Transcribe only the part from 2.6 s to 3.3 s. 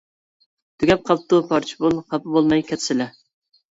كەتسىلە.